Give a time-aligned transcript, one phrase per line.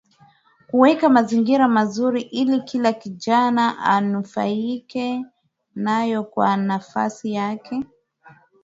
[0.67, 5.25] Kuweka mazingira mazuri ili kila kijana anufaike
[5.75, 7.83] nao kwa nafasi yake